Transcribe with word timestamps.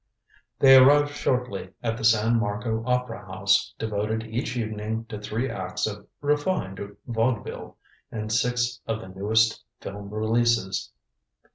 They 0.57 0.77
arrived 0.77 1.11
shortly 1.11 1.75
at 1.83 1.95
the 1.95 2.03
San 2.03 2.39
Marco 2.39 2.81
Opera 2.87 3.23
House, 3.23 3.75
devoted 3.77 4.23
each 4.23 4.57
evening 4.57 5.05
to 5.09 5.19
three 5.19 5.47
acts 5.47 5.85
of 5.85 6.07
"refined 6.21 6.81
vaudeville" 7.05 7.77
and 8.11 8.33
six 8.33 8.81
of 8.87 8.99
the 9.01 9.09
newest 9.09 9.63
film 9.79 10.09
releases. 10.11 10.89